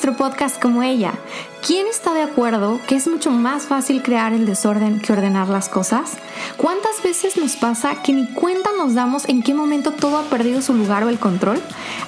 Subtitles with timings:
[0.00, 1.12] nuestro podcast como ella.
[1.60, 5.68] ¿Quién está de acuerdo que es mucho más fácil crear el desorden que ordenar las
[5.68, 6.12] cosas?
[6.56, 10.62] ¿Cuántas veces nos pasa que ni cuenta nos damos en qué momento todo ha perdido
[10.62, 11.60] su lugar o el control?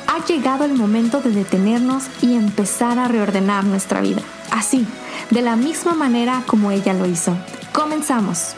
[0.07, 4.23] Ha llegado el momento de detenernos y empezar a reordenar nuestra vida.
[4.51, 4.87] Así,
[5.29, 7.37] de la misma manera como ella lo hizo.
[7.75, 8.55] Comenzamos.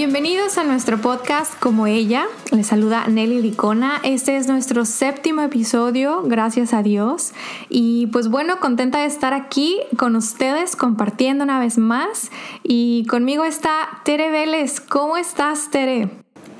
[0.00, 2.24] Bienvenidos a nuestro podcast como ella.
[2.52, 4.00] Les saluda Nelly Licona.
[4.02, 7.34] Este es nuestro séptimo episodio, gracias a Dios.
[7.68, 12.30] Y pues bueno, contenta de estar aquí con ustedes compartiendo una vez más.
[12.62, 14.80] Y conmigo está Tere Vélez.
[14.80, 16.08] ¿Cómo estás, Tere?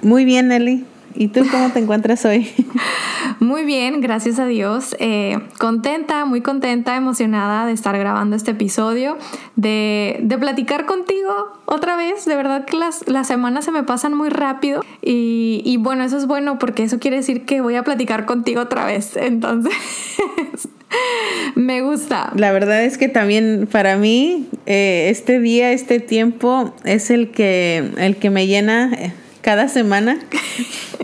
[0.03, 0.85] Muy bien, Nelly.
[1.21, 2.51] ¿Y tú cómo te encuentras hoy?
[3.41, 4.97] Muy bien, gracias a Dios.
[5.01, 9.19] Eh, contenta, muy contenta, emocionada de estar grabando este episodio,
[9.55, 12.25] de, platicar contigo otra vez.
[12.25, 16.17] De verdad que las, las semanas se me pasan muy rápido y, y bueno, eso
[16.17, 19.15] es bueno porque eso quiere decir que voy a platicar contigo otra vez.
[19.17, 19.75] Entonces...
[21.55, 22.33] Me gusta.
[22.35, 27.91] La verdad es que también para mí eh, este día, este tiempo es el que,
[27.99, 29.13] el que me llena eh,
[29.43, 30.19] cada semana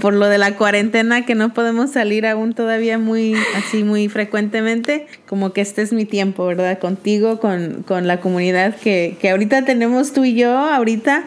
[0.06, 5.08] por lo de la cuarentena que no podemos salir aún todavía muy así muy frecuentemente
[5.26, 9.64] como que este es mi tiempo verdad contigo con, con la comunidad que, que ahorita
[9.64, 11.24] tenemos tú y yo ahorita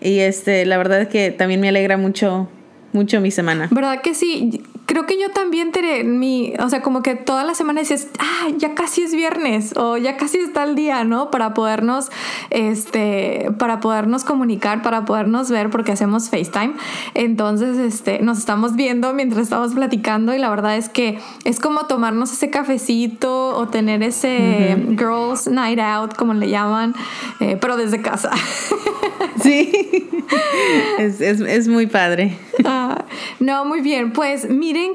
[0.00, 2.48] y este la verdad es que también me alegra mucho
[2.92, 3.68] mucho mi semana.
[3.70, 4.62] ¿Verdad que sí?
[4.90, 8.48] Creo que yo también, Tere, mi, o sea, como que toda la semana dices, ah,
[8.56, 11.30] ya casi es viernes o ya casi está el día, ¿no?
[11.30, 12.10] Para podernos,
[12.50, 16.72] este, para podernos comunicar, para podernos ver, porque hacemos FaceTime.
[17.14, 21.86] Entonces, este, nos estamos viendo mientras estamos platicando y la verdad es que es como
[21.86, 26.96] tomarnos ese cafecito o tener ese Girls Night Out, como le llaman,
[27.38, 28.32] eh, pero desde casa.
[29.42, 29.70] Sí,
[30.98, 32.36] es, es, es muy padre.
[32.64, 33.04] Ah,
[33.38, 34.12] no, muy bien.
[34.12, 34.48] Pues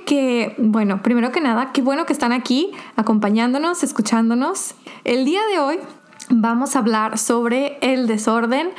[0.06, 4.75] que, bueno, primero que nada, qué bueno que están aquí acompañándonos, escuchándonos.
[5.03, 5.79] El día de hoy
[6.29, 8.69] vamos a hablar sobre el desorden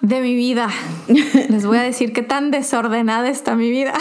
[0.00, 0.68] de mi vida.
[1.48, 3.94] Les voy a decir qué tan desordenada está mi vida.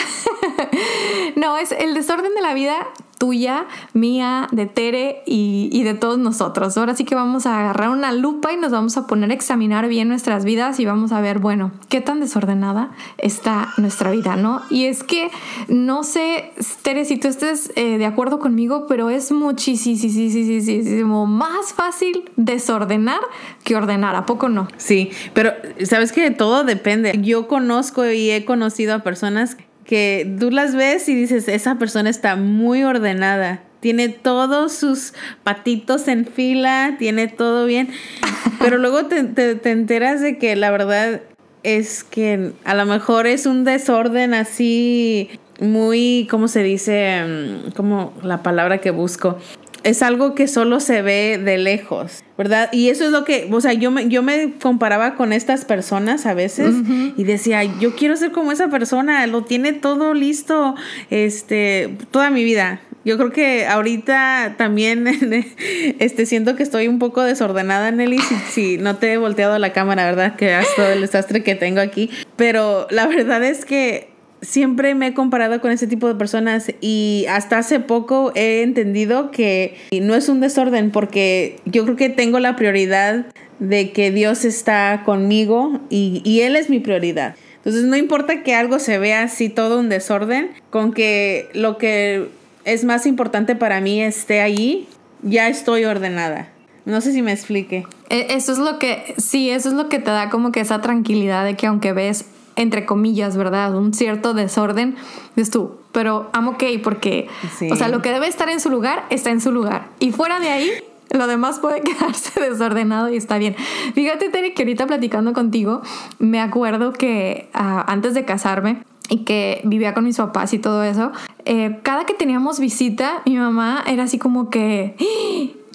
[1.35, 2.75] no, es el desorden de la vida
[3.19, 6.78] tuya, mía, de Tere y, de todos nosotros.
[6.78, 9.88] Ahora sí que vamos a agarrar una lupa y nos vamos a poner a examinar
[9.88, 14.62] bien nuestras vidas y vamos a ver, bueno, qué tan desordenada está nuestra vida, ¿no?
[14.69, 15.30] Y es que
[15.68, 22.30] no sé, Tere, si tú estés eh, de acuerdo conmigo, pero es muchísimo más fácil
[22.38, 23.19] desordenar
[23.63, 24.68] que ordenar, ¿a poco no?
[24.78, 25.51] Sí, pero
[25.84, 27.19] sabes que todo depende.
[27.22, 29.57] Yo conozco y he conocido a personas
[29.89, 33.63] que tú las ves y dices, esa persona está muy ordenada.
[33.79, 37.89] Tiene todos sus patitos en fila, tiene todo bien.
[38.59, 41.22] Pero luego te, te, enteras de que la verdad
[41.63, 47.23] es que a lo mejor es un desorden así muy, ¿cómo se dice?
[47.25, 49.39] Mm, como la palabra que busco
[49.84, 52.69] es algo que solo se ve de lejos, ¿verdad?
[52.72, 56.25] Y eso es lo que, o sea, yo me, yo me comparaba con estas personas
[56.25, 56.75] a veces
[57.17, 60.75] y decía, yo quiero ser como esa persona, lo tiene todo listo,
[61.09, 62.81] este, toda mi vida.
[63.06, 65.07] Yo creo que ahorita también
[66.00, 69.72] este, siento que estoy un poco desordenada, Nelly, si, si no te he volteado la
[69.72, 70.35] cámara, ¿verdad?
[70.35, 72.09] Que has todo el desastre que tengo aquí.
[72.35, 74.09] Pero la verdad es que
[74.41, 79.31] siempre me he comparado con ese tipo de personas y hasta hace poco he entendido
[79.31, 83.25] que no es un desorden porque yo creo que tengo la prioridad
[83.59, 87.35] de que Dios está conmigo y, Él es mi prioridad.
[87.57, 92.29] Entonces no importa que algo se vea así todo un desorden, con que lo que
[92.63, 94.88] es más importante para mí esté allí,
[95.23, 96.47] ya estoy ordenada.
[96.85, 97.85] No sé si me explique.
[98.09, 100.79] E, eso es lo que, sí, eso es lo que te da como que esa
[100.79, 102.25] tranquilidad de que aunque ves
[102.59, 103.73] entre comillas, ¿verdad?
[103.75, 104.95] Un cierto desorden,
[105.35, 107.27] dices tú, pero I'm ok porque,
[107.71, 109.87] o sea, lo que debe estar en su lugar está en su lugar.
[109.99, 110.69] Y fuera de ahí,
[111.11, 113.56] lo demás puede quedarse desordenado y está bien.
[113.95, 115.81] Fíjate, Tere, que ahorita platicando contigo,
[116.19, 120.83] me acuerdo que ah, antes de casarme, y que vivía con mis papás y todo
[120.83, 121.12] eso,
[121.45, 124.95] eh, cada que teníamos visita, mi mamá era así como que,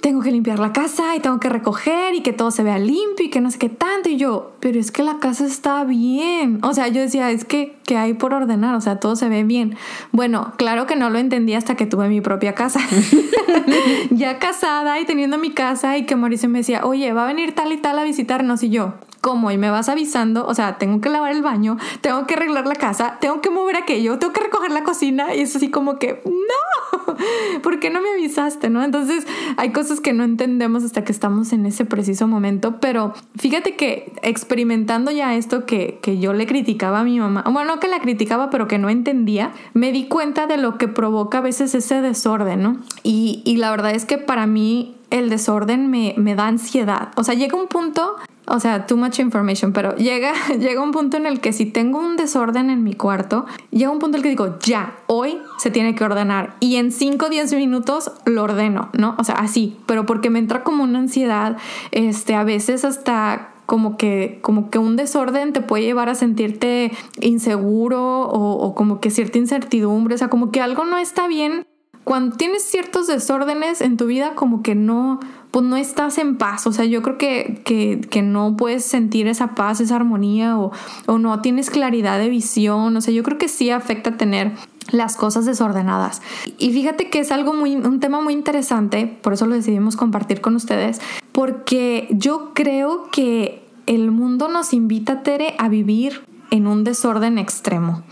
[0.05, 3.25] tengo que limpiar la casa y tengo que recoger y que todo se vea limpio
[3.25, 4.07] y que no sé qué tanto.
[4.07, 6.59] Y yo, pero es que la casa está bien.
[6.61, 9.43] O sea, yo decía, es que, que hay por ordenar, o sea, todo se ve
[9.43, 9.75] bien.
[10.11, 12.81] Bueno, claro que no lo entendí hasta que tuve mi propia casa.
[14.11, 17.55] ya casada y teniendo mi casa y que Mauricio me decía, oye, va a venir
[17.55, 18.93] tal y tal a visitarnos y yo.
[19.25, 22.75] Y me vas avisando, o sea, tengo que lavar el baño, tengo que arreglar la
[22.75, 26.21] casa, tengo que mover aquello, tengo que recoger la cocina y es así como que,
[26.25, 27.15] no,
[27.63, 28.69] ¿por qué no me avisaste?
[28.69, 28.83] ¿No?
[28.83, 29.25] Entonces
[29.57, 34.13] hay cosas que no entendemos hasta que estamos en ese preciso momento, pero fíjate que
[34.21, 37.99] experimentando ya esto que, que yo le criticaba a mi mamá, bueno, no que la
[37.99, 42.01] criticaba, pero que no entendía, me di cuenta de lo que provoca a veces ese
[42.01, 42.77] desorden, ¿no?
[43.01, 47.09] Y, y la verdad es que para mí el desorden me, me, da ansiedad.
[47.15, 48.15] O sea, llega un punto
[48.47, 51.99] o sea, too much information, pero llega, llega un punto en el que si tengo
[51.99, 55.71] un desorden en mi cuarto, llega un punto en el que digo, ya, hoy se
[55.71, 59.15] tiene que ordenar y en 5 o 10 minutos lo ordeno, ¿no?
[59.17, 61.57] O sea, así, pero porque me entra como una ansiedad,
[61.91, 66.91] este, a veces hasta como que, como que un desorden te puede llevar a sentirte
[67.21, 71.65] inseguro o, o como que cierta incertidumbre, o sea, como que algo no está bien.
[72.05, 75.19] Cuando tienes ciertos desórdenes en tu vida, como que no,
[75.49, 76.67] pues no estás en paz.
[76.67, 80.71] O sea, yo creo que, que, no puedes sentir esa paz, esa armonía o,
[81.07, 82.95] o, no tienes claridad de visión.
[82.95, 84.53] O sea, yo creo que sí afecta tener
[84.91, 86.21] las cosas desordenadas.
[86.59, 90.41] Y fíjate que es algo muy, un tema muy interesante, por eso lo decidimos compartir
[90.41, 96.21] con ustedes, porque yo creo que el mundo nos invita, Tere, a vivir
[96.55, 98.03] en un desorden extremo.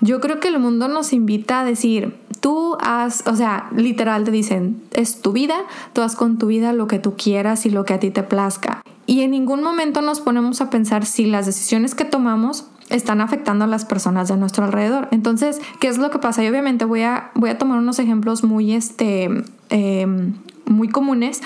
[0.00, 4.30] Yo creo que el mundo nos invita a decir, tú haz, o sea, literal te
[4.30, 5.56] dicen, es tu vida,
[5.92, 8.22] tú haz con tu vida lo que tú quieras y lo que a ti te
[8.22, 8.82] plazca.
[9.06, 13.64] Y en ningún momento nos ponemos a pensar si las decisiones que tomamos están afectando
[13.64, 15.08] a las personas de nuestro alrededor.
[15.10, 16.44] Entonces, ¿qué es lo que pasa?
[16.44, 19.30] Y obviamente voy a, voy a tomar unos ejemplos muy, este,
[19.70, 20.34] em,
[20.66, 21.42] muy comunes,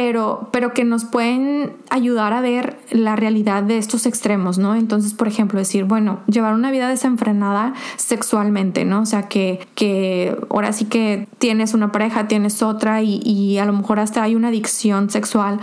[0.00, 4.76] pero, pero que nos pueden ayudar a ver la realidad de estos extremos, ¿no?
[4.76, 9.00] Entonces, por ejemplo, decir, bueno, llevar una vida desenfrenada sexualmente, ¿no?
[9.00, 13.64] O sea, que, que ahora sí que tienes una pareja, tienes otra y, y a
[13.64, 15.58] lo mejor hasta hay una adicción sexual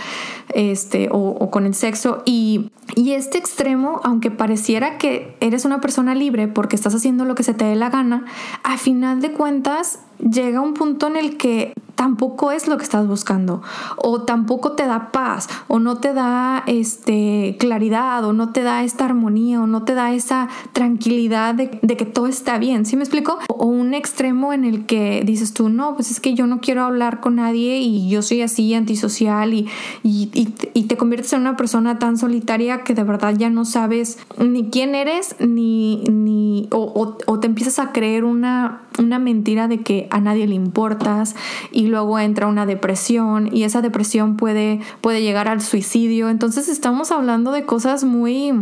[0.54, 6.14] este, o, con el sexo y, y este extremo, aunque pareciera que eres una persona
[6.14, 8.26] libre porque estás haciendo lo que se te dé la gana,
[8.64, 13.08] a final de cuentas llega un punto en el que tampoco es lo que estás
[13.08, 13.62] buscando
[13.98, 18.84] o tampoco te da paz o no te da este claridad o no te da
[18.84, 23.04] esta armonía o no te da esa tranquilidad de, que todo está bien, ¿sí me
[23.04, 23.40] explico?
[23.48, 26.84] O un extremo en el que dices tú, no, pues es que yo no quiero
[26.84, 29.70] hablar con nadie y yo soy así antisocial y,
[30.04, 34.70] y, te conviertes en una persona tan solitaria que de verdad ya no sabes ni
[34.70, 40.05] quién eres ni, ni o, o te empiezas a creer una, una mentira de que
[40.12, 41.36] a nadie le importas
[41.72, 46.30] y luego entra una depresión y esa depresión puede, puede llegar al suicidio.
[46.30, 48.54] Entonces estamos hablando de cosas muy,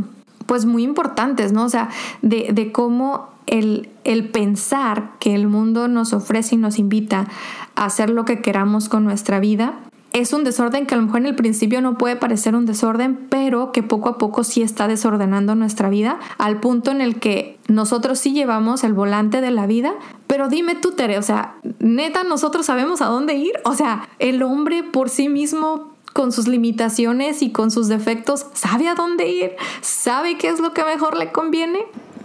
[0.45, 1.66] pues muy importantes, ¿no?
[1.66, 1.90] O sea,
[2.22, 7.28] de, de cómo el, el, pensar que el mundo nos ofrece y nos invita
[7.75, 9.74] a hacer lo que queramos con nuestra vida
[10.13, 13.27] es un desorden que a lo mejor en el principio no puede parecer un desorden,
[13.30, 17.57] pero que poco a poco sí está desordenando nuestra vida, al punto en el que
[17.68, 19.94] nosotros sí llevamos el volante de la vida,
[20.27, 24.44] pero dime tú, Tere, o sea, neta, nosotros sabemos a dónde ir, o sea, el
[24.44, 29.56] hombre por sí mismo con sus limitaciones y con sus defectos, sabe a dónde ir,
[29.81, 31.80] sabe qué es lo que mejor le conviene.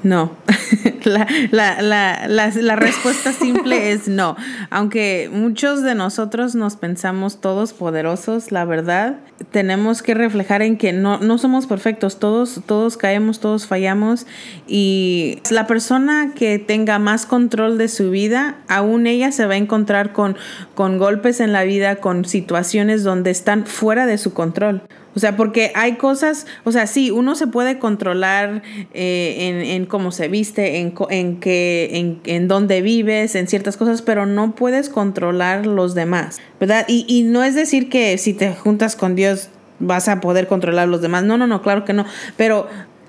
[0.05, 0.31] No,
[1.05, 1.83] la, la,
[2.29, 4.37] la, la, respuesta simple es no.
[4.71, 9.17] Aunque muchos de nosotros nos pensamos todos poderosos, la verdad,
[9.51, 14.27] tenemos que reflejar en que no, no somos perfectos, todos, todos caemos, todos fallamos
[14.69, 19.59] y la persona que tenga más control de su vida, aún ella se va a
[19.59, 20.37] encontrar con,
[20.77, 24.83] con golpes en la vida, con situaciones donde están fuera de su control.
[25.19, 28.63] O sea, porque hay cosas, o sea, sí, uno se puede controlar
[28.95, 34.01] eh, en, cómo se viste, en, en, que, en, en dónde vives, en ciertas cosas,
[34.01, 36.85] pero no puedes controlar los demás, ¿verdad?
[36.87, 39.49] Y, y no es decir que si te juntas con Dios
[39.81, 41.25] vas a poder controlar los demás.
[41.25, 42.05] No, no, no, claro que no.
[42.37, 42.69] Pero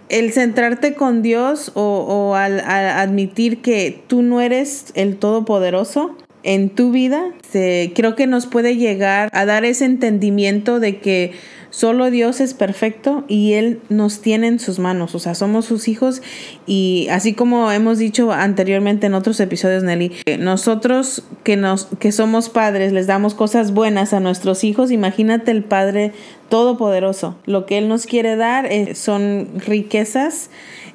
[0.09, 6.69] el centrarte con Dios o, o al, admitir que tú no eres el todopoderoso en
[6.69, 11.33] tu vida, se, creo que nos puede llegar a dar ese entendimiento de que
[11.71, 15.87] Solo Dios es perfecto y Él nos tiene en sus manos, o sea, somos sus
[15.87, 16.23] hijos
[16.65, 22.49] y así como hemos dicho anteriormente en otros episodios, Nelly, nosotros que, nos, que somos
[22.49, 26.11] padres les damos cosas buenas a nuestros hijos, imagínate el Padre
[26.49, 27.37] Todopoderoso.
[27.45, 30.49] Lo que Él nos quiere dar eh, son riquezas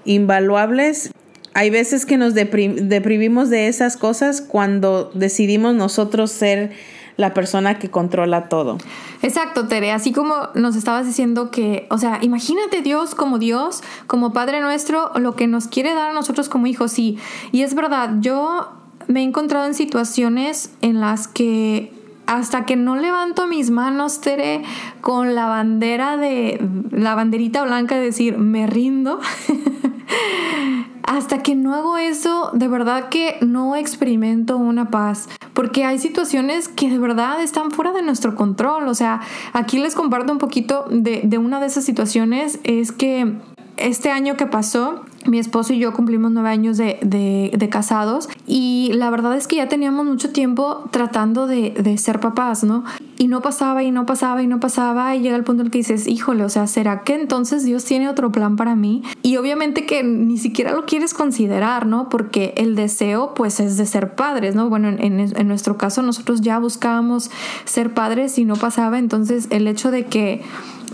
[0.05, 1.13] invaluables
[1.55, 6.73] hay veces que nos deprimimos de esas cosas cuando decidimos nosotros ser
[7.17, 8.79] la persona que controla todo.
[9.23, 14.33] Exacto, Tere, así como nos estabas diciendo que, o sea, imagínate Dios como Dios, como
[14.33, 17.19] Padre nuestro, lo que nos quiere dar a nosotros como hijos, sí.
[17.53, 18.73] Y es verdad, yo
[19.07, 21.93] me he encontrado en situaciones en las que
[22.27, 24.63] hasta que no levanto mis manos, Tere,
[25.01, 26.59] con la bandera de
[26.91, 29.21] la banderita blanca de decir, me rindo.
[31.07, 36.69] hasta que no hago eso, de verdad que no experimento una paz, porque hay situaciones
[36.69, 38.89] que de verdad están fuera de nuestro control.
[38.89, 39.21] O sea,
[39.53, 43.35] aquí les comparto un poquito de, de una de esas situaciones, es que
[43.77, 48.91] este año que pasó, mi esposo y yo cumplimos nueve años de, de, casados y
[48.95, 52.85] la verdad es que ya teníamos mucho tiempo tratando de, de, ser papás, ¿no?
[53.19, 55.73] Y no pasaba y no pasaba y no pasaba y llega el punto en el
[55.73, 59.03] que dices, híjole, o sea, ¿será que entonces Dios tiene otro plan para mí?
[59.23, 62.09] Y obviamente que ni siquiera lo quieres considerar, ¿no?
[62.09, 64.69] Porque el deseo pues es de ser padres, ¿no?
[64.69, 67.31] Bueno, en, en nuestro caso nosotros ya buscábamos
[67.65, 70.43] ser padres y no pasaba, entonces el hecho de que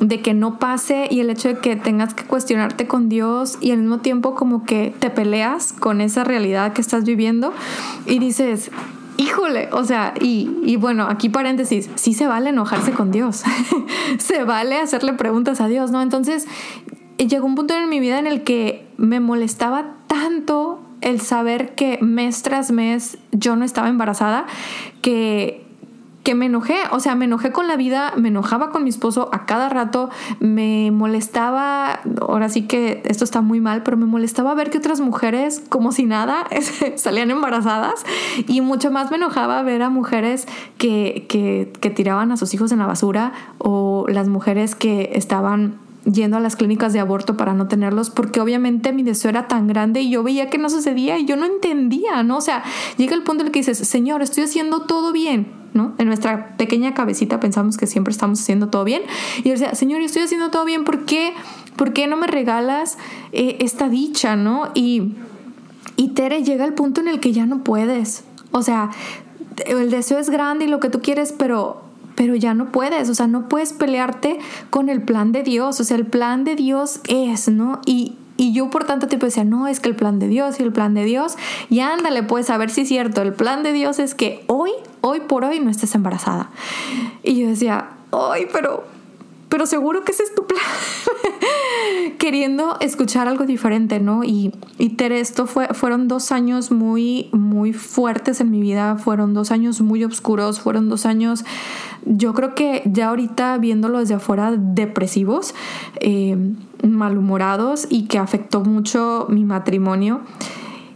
[0.00, 3.71] de que no pase y el hecho de que tengas que cuestionarte con Dios y
[3.71, 7.52] al mismo tiempo como que te peleas con esa realidad que estás viviendo
[8.07, 8.71] y dices,
[9.19, 13.45] híjole, o sea, y, y, bueno, aquí paréntesis, sí se vale enojarse con Dios,
[14.19, 16.00] se vale hacerle preguntas a Dios, ¿no?
[16.00, 16.49] Entonces,
[17.19, 21.99] llegó un punto en mi vida en el que me molestaba tanto el saber que
[22.00, 24.47] mes tras mes yo no estaba embarazada,
[25.02, 25.66] que
[26.23, 29.31] que me enojé, o sea, me enojé con la vida, me enojaba con mi esposo
[29.33, 34.55] a cada rato, me molestaba, ahora sí que esto está muy mal, pero me molestaba
[34.55, 36.47] ver que otras mujeres, como si nada,
[36.97, 38.05] salían embarazadas
[38.47, 40.47] y mucho más me enojaba ver a mujeres
[40.79, 45.79] que, que, que tiraban a sus hijos en la basura o las mujeres que estaban
[46.04, 49.66] yendo a las clínicas de aborto para no tenerlos, porque obviamente mi deseo era tan
[49.66, 52.38] grande y yo veía que no sucedía y yo no entendía, ¿no?
[52.38, 52.62] O sea,
[52.97, 55.95] llega el punto en el que dices, Señor, estoy haciendo todo bien, ¿no?
[55.99, 59.02] En nuestra pequeña cabecita pensamos que siempre estamos haciendo todo bien.
[59.45, 61.35] Y decía, Señor, estoy haciendo todo bien, ¿por qué,
[61.76, 62.99] ¿Por qué no me regalas
[63.33, 64.71] eh, esta dicha, ¿no?
[64.75, 65.14] Y,
[65.97, 68.25] y Tere llega el punto en el que ya no puedes.
[68.52, 68.90] O sea,
[69.64, 71.90] el deseo es grande y lo que tú quieres, pero
[72.21, 75.85] pero ya no puedes, o sea, no puedes pelearte con el plan de Dios, o
[75.85, 77.81] sea, el plan de Dios es, ¿no?
[77.87, 80.62] Y, y yo por tanto tiempo decía, no, es que el plan de Dios y
[80.62, 81.37] el plan de Dios,
[81.71, 84.71] y ándale, pues a ver si es cierto, el plan de Dios es que hoy,
[85.00, 86.50] hoy por hoy no estés embarazada.
[87.23, 88.85] Y yo decía, ay, pero,
[89.50, 90.62] pero seguro que ese es tu plan.
[92.19, 94.25] Queriendo escuchar algo diferente, ¿no?
[94.25, 99.35] Y, y Tere, esto fue, fueron dos años muy, muy fuertes en mi vida, fueron
[99.35, 101.45] dos años muy oscuros, fueron dos años
[102.04, 105.54] yo creo que ya ahorita viéndolo desde afuera, depresivos,
[106.00, 106.37] eh,
[106.83, 110.21] malhumorados y que afectó mucho mi matrimonio.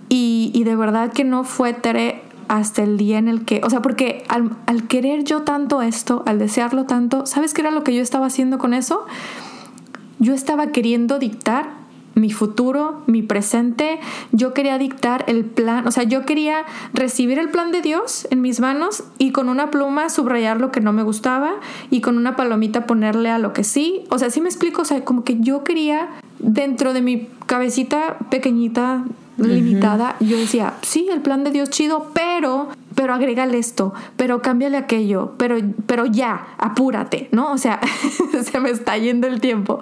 [0.08, 3.82] Y, de verdad que no fue Tere hasta el día en el que, o sea,
[3.82, 8.02] porque al, querer yo tanto esto, al desearlo tanto, ¿sabes qué era lo que yo
[8.02, 9.06] estaba haciendo con eso?
[10.18, 11.84] Yo estaba queriendo dictar
[12.14, 13.98] mi futuro, mi presente.
[14.30, 18.40] Yo quería dictar el plan, o sea, yo quería recibir el plan de Dios en
[18.40, 21.54] mis manos y con una pluma subrayar lo que no me gustaba
[21.90, 24.04] y con una palomita ponerle a lo que sí.
[24.10, 26.08] O sea, sí me explico, o sea, como que yo quería
[26.38, 29.04] dentro de mi cabecita pequeñita,
[29.36, 34.76] limitada, yo decía, sí, el plan de Dios chido, pero pero agrégale esto, pero cámbiale
[34.76, 37.52] aquello, pero, pero ya, apúrate, ¿no?
[37.52, 37.80] O sea,
[38.42, 39.80] se me está yendo el tiempo.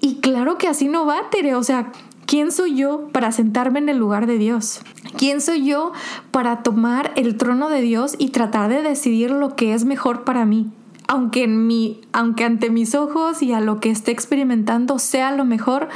[0.00, 1.54] Y claro que así no va, Tere.
[1.54, 1.92] O sea,
[2.26, 4.80] ¿quién soy yo para sentarme en el lugar de Dios?
[5.16, 5.92] ¿Quién soy yo
[6.30, 10.44] para tomar el trono de Dios y tratar de decidir lo que es mejor para
[10.44, 10.70] mí?
[11.08, 15.44] Aunque, en mi, aunque ante mis ojos y a lo que esté experimentando sea lo
[15.44, 15.88] mejor,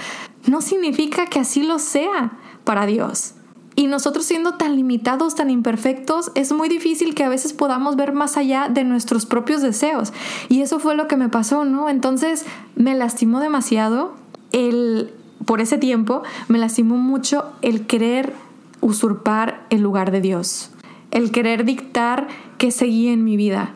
[0.46, 2.32] no significa que así lo sea
[2.70, 3.34] para Dios.
[3.74, 8.12] Y nosotros siendo tan limitados, tan imperfectos, es muy difícil que a veces podamos ver
[8.12, 10.12] más allá de nuestros propios deseos.
[10.48, 11.88] Y eso fue lo que me pasó, ¿no?
[11.88, 12.44] Entonces
[12.76, 14.12] me lastimó demasiado
[14.52, 15.12] el,
[15.46, 18.34] por ese tiempo, me lastimó mucho el querer
[18.80, 20.70] usurpar el lugar de Dios,
[21.10, 23.74] el querer dictar que seguía en mi vida.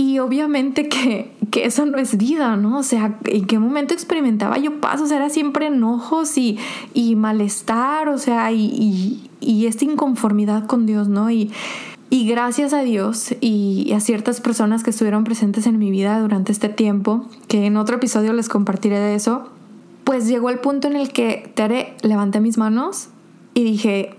[0.00, 2.78] Y obviamente que, que, eso no es vida, ¿no?
[2.78, 5.02] O sea, ¿en qué momento experimentaba yo paz?
[5.02, 6.56] O sea, era siempre enojos y,
[6.94, 11.30] y malestar, o sea, y, y, esta inconformidad con Dios, ¿no?
[11.30, 11.50] Y,
[12.08, 16.50] y gracias a Dios y a ciertas personas que estuvieron presentes en mi vida durante
[16.50, 19.50] este tiempo, que en otro episodio les compartiré de eso,
[20.04, 23.10] pues llegó el punto en el que Tere levanté mis manos
[23.52, 24.14] y dije,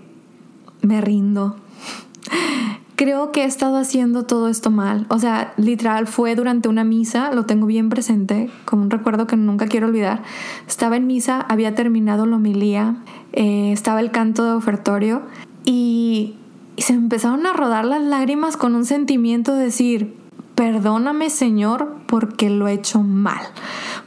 [0.80, 1.56] me rindo
[3.02, 5.06] creo que he estado haciendo todo esto mal.
[5.08, 9.36] O sea, literal fue durante una misa, lo tengo bien presente, como un recuerdo que
[9.36, 10.22] nunca quiero olvidar.
[10.68, 12.98] Estaba en misa, había terminado la homilía,
[13.32, 15.22] eh, estaba el canto de ofertorio
[15.64, 16.36] y,
[16.78, 20.16] se empezaron a rodar las lágrimas con un sentimiento de decir,
[20.54, 23.42] perdóname Señor porque lo he hecho mal.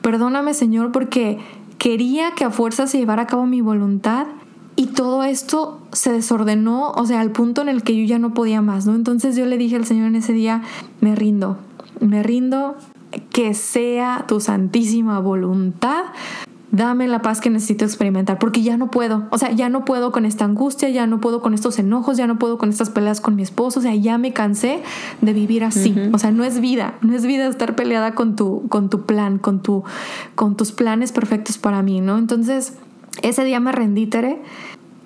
[0.01, 1.37] Perdóname Señor porque
[1.77, 4.25] quería que a fuerza se llevara a cabo mi voluntad
[4.75, 8.33] Y todo esto se desordenó, o sea, al punto en el que yo ya no
[8.33, 8.95] podía más, ¿no?
[8.95, 10.63] Entonces yo le dije al Señor en ese día,
[10.99, 11.57] me rindo,
[12.01, 12.75] me rindo,
[13.31, 16.05] que sea tu santísima voluntad
[16.75, 20.11] dame la paz que necesito experimentar, porque ya no puedo, o sea, ya no puedo
[20.11, 23.21] con esta angustia, ya no puedo con estos enojos, ya no puedo con estas peleas
[23.21, 24.81] con mi esposo, o sea, ya me cansé
[25.21, 28.67] de vivir así, o sea, no es vida, no es vida estar peleada con tu,
[28.67, 29.83] con tu plan, con, tu,
[30.35, 32.17] con tus planes perfectos para mí, ¿no?
[32.17, 32.73] Entonces,
[33.21, 34.41] ese día me rendí, Tere,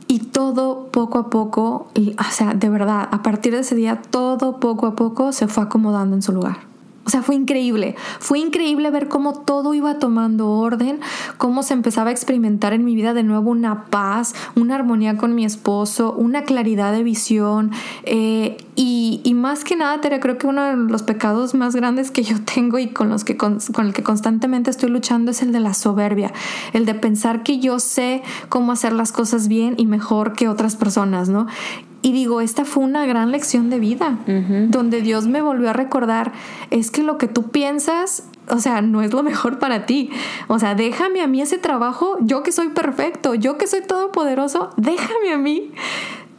[0.08, 4.02] y todo poco a poco, y, o sea, de verdad, a partir de ese día,
[4.10, 6.69] todo poco a poco se fue acomodando en su lugar.
[7.10, 7.96] O sea, fue increíble.
[8.20, 11.00] Fue increíble ver cómo todo iba tomando orden,
[11.40, 15.34] cómo se empezaba a experimentar en mi vida de nuevo una paz, una armonía con
[15.34, 17.72] mi esposo, una claridad de visión.
[18.04, 22.22] Eh, y, más que nada, Tere, creo que uno de los pecados más grandes que
[22.22, 25.62] yo tengo y con, los que, con el que constantemente estoy luchando es el de
[25.62, 26.32] la soberbia,
[26.74, 30.76] el de pensar que yo sé cómo hacer las cosas bien y mejor que otras
[30.76, 31.48] personas, ¿no?
[32.02, 34.18] Y digo, esta fue una gran lección de vida,
[34.70, 36.32] donde Dios me volvió a recordar,
[36.70, 40.10] es que lo que tú piensas, o sea, no es lo mejor para ti.
[40.48, 44.70] O sea, déjame a mí ese trabajo, yo que soy perfecto, yo que soy todopoderoso,
[44.78, 45.72] déjame a mí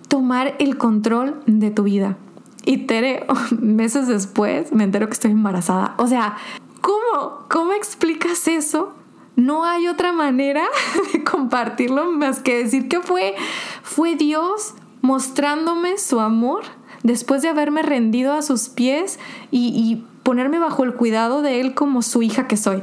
[0.09, 2.17] tomar el control de tu vida.
[2.65, 3.27] Y Tere,
[3.61, 5.95] meses después, me entero que estoy embarazada.
[5.99, 6.37] O sea,
[6.81, 7.47] ¿cómo?
[7.49, 8.95] ¿Cómo explicas eso?
[9.37, 10.65] No hay otra manera
[11.13, 13.35] de compartirlo más que decir que fue,
[13.83, 16.63] fue Dios mostrándome su amor
[17.03, 19.19] después de haberme rendido a sus pies
[19.51, 22.83] y, ponerme bajo el cuidado de él como su hija que soy.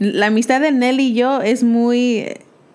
[0.00, 2.26] La amistad de Nelly y yo es muy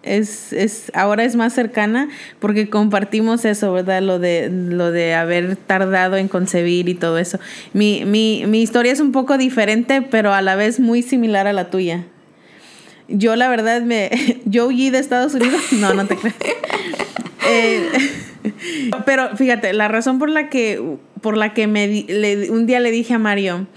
[0.03, 2.07] es, es, ahora es más cercana
[2.39, 4.01] porque compartimos eso, ¿verdad?
[4.01, 7.39] Lo de, lo de haber tardado en concebir y todo eso.
[7.73, 11.53] Mi, mi, mi historia es un poco diferente, pero a la vez muy similar a
[11.53, 12.05] la tuya.
[13.09, 14.11] Yo la verdad me,
[14.45, 16.33] yo huí de Estados Unidos, no, no te creo.
[17.51, 17.89] Eh,
[19.05, 20.81] pero fíjate, la razón por la que,
[21.21, 22.05] por la que me,
[22.49, 23.67] un día le dije a Mario,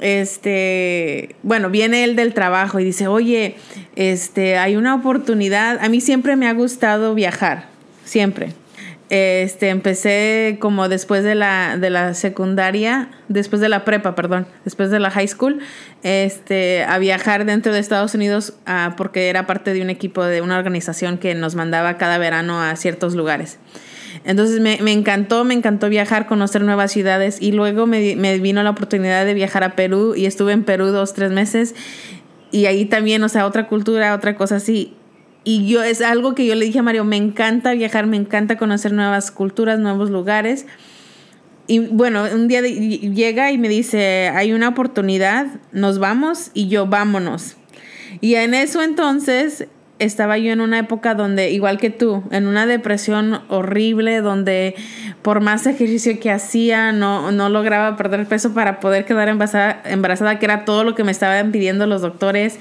[0.00, 3.56] este, bueno, viene él del trabajo y dice, oye,
[3.94, 7.68] este, hay una oportunidad, a mí siempre me ha gustado viajar,
[8.04, 8.52] siempre.
[9.08, 14.90] Este, empecé como después de la, de la secundaria, después de la prepa, perdón, después
[14.90, 15.60] de la high school,
[16.02, 20.40] este, a viajar dentro de Estados Unidos ah, porque era parte de un equipo de
[20.40, 23.60] una organización que nos mandaba cada verano a ciertos lugares.
[24.26, 28.70] Entonces me, encantó, me encantó viajar, conocer nuevas ciudades y luego me, me, vino la
[28.70, 31.76] oportunidad de viajar a Perú y estuve en Perú dos, tres meses
[32.50, 34.94] y ahí también, o sea, otra cultura, otra cosa así.
[35.44, 38.56] Y yo es algo que yo le dije a Mario, me encanta viajar, me encanta
[38.56, 40.66] conocer nuevas culturas, nuevos lugares.
[41.68, 46.86] Y bueno, un día llega y me dice, hay una oportunidad, nos vamos y yo
[46.86, 47.56] vámonos.
[48.20, 52.66] Y en eso entonces estaba yo en una época donde, igual que tú, en una
[52.66, 54.74] depresión horrible, donde
[55.22, 60.38] por más ejercicio que hacía, no, no lograba perder peso para poder quedar embarazada, embarazada,
[60.38, 62.58] que era todo lo que me estaban pidiendo los doctores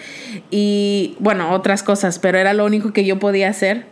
[0.50, 3.86] y, bueno, otras cosas, pero era lo único que yo podía hacer.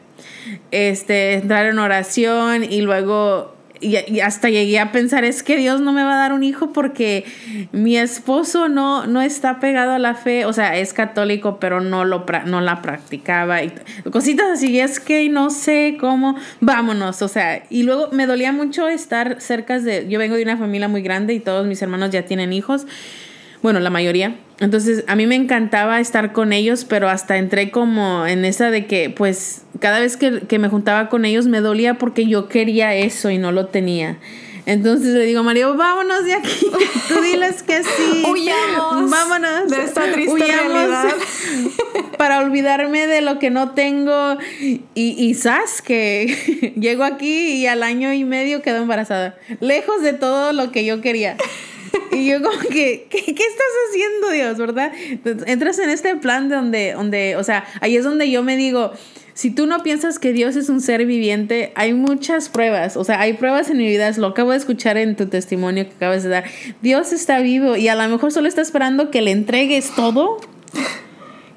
[0.72, 3.54] Este, entrar en oración y luego
[3.84, 6.74] y, hasta llegué a pensar, es que Dios no me va a dar un hijo
[6.74, 7.26] porque
[7.72, 12.06] mi esposo no, no está pegado a la fe, o sea, es católico, pero no,
[12.06, 13.64] lo, no la practicaba.
[13.64, 13.74] Y
[14.12, 18.88] cositas así, es que no sé cómo, vámonos, o sea, y luego me dolía mucho
[18.88, 22.24] estar cerca de, yo vengo de una familia muy grande y todos mis hermanos ya
[22.24, 22.86] tienen hijos
[23.64, 24.36] bueno, la mayoría.
[24.60, 28.86] Entonces, a mí me encantaba estar con ellos, pero hasta entré como en esa de
[28.86, 33.30] que, pues, cada vez que, me juntaba con ellos me dolía porque yo quería eso
[33.30, 34.18] y no lo tenía.
[34.66, 36.68] Entonces le digo a Mario, vámonos de aquí.
[37.10, 38.24] Tú diles que sí.
[38.30, 39.10] Huyamos.
[39.10, 39.70] Vámonos.
[39.70, 41.14] De esta triste realidad.
[42.18, 44.38] Para olvidarme de lo que no tengo.
[44.62, 49.36] Y, y sabes que llego aquí y al año y medio quedo embarazada.
[49.60, 51.36] Lejos de todo lo que yo quería.
[52.12, 54.58] Y yo como que, ¿qué, estás haciendo, Dios?
[54.58, 54.92] ¿Verdad?
[55.48, 58.92] entras en este plan donde, donde, o sea, ahí es donde yo me digo,
[59.34, 63.20] si tú no piensas que Dios es un ser viviente, hay muchas pruebas, o sea,
[63.20, 66.30] hay pruebas en mi vida, lo acabo de escuchar en tu testimonio que acabas de
[66.30, 66.44] dar.
[66.82, 70.38] Dios está vivo y a lo mejor solo está esperando que le entregues todo.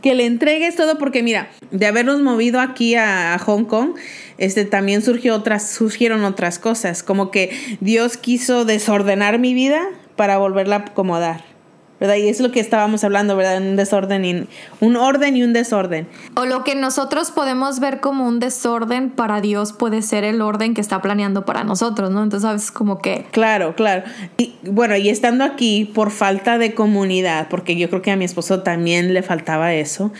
[0.03, 3.97] Que le entregues todo, porque mira, de habernos movido aquí a, Hong Kong,
[4.39, 10.39] este, también surgió otras, surgieron otras cosas, como que Dios quiso desordenar mi vida para
[10.39, 11.57] volverla a acomodar.
[12.01, 12.17] ¿verdad?
[12.17, 13.59] Y es lo que estábamos hablando, ¿verdad?
[13.59, 14.47] Un desorden, y,
[14.81, 16.07] un orden y un desorden.
[16.35, 20.75] O lo que nosotros podemos ver como un desorden para Dios puede ser el orden
[20.75, 22.23] que está planeando para nosotros, ¿no?
[22.23, 22.71] Entonces, ¿sabes?
[22.71, 23.27] Como que...
[23.31, 24.03] Claro, claro.
[24.37, 28.25] Y bueno, y estando aquí por falta de comunidad, porque yo creo que a mi
[28.25, 30.13] esposo también le faltaba eso,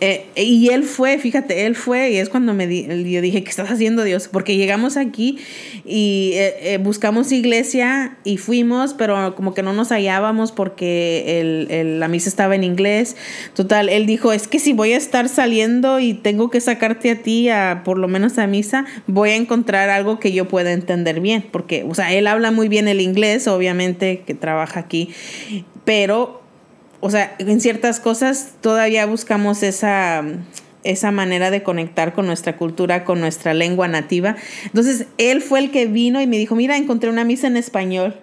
[0.00, 3.70] eh, y él fue, fíjate, él fue y es cuando me yo dije, ¿qué estás
[3.70, 4.28] haciendo Dios?
[4.28, 5.38] Porque llegamos aquí
[5.84, 12.00] y eh, eh, buscamos iglesia y fuimos, pero como que no nos hallábamos porque el,
[12.00, 13.16] la misa estaba en inglés.
[13.54, 17.16] Total, él dijo, es que si voy a estar saliendo y tengo que sacarte a
[17.16, 21.20] ti a por lo menos a misa, voy a encontrar algo que yo pueda entender
[21.20, 25.10] bien, porque, o sea, él habla muy bien el inglés, obviamente, que trabaja aquí,
[25.84, 26.39] pero
[27.00, 30.22] o sea, en ciertas cosas todavía buscamos esa,
[30.84, 34.36] esa manera de conectar con nuestra cultura, con nuestra lengua nativa.
[34.64, 38.20] Entonces, él fue el que vino y me dijo, mira, encontré una misa en español.